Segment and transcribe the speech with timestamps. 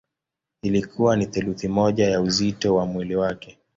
[0.61, 3.57] Ilikuwa ni theluthi moja ya uzito wa mwili wake.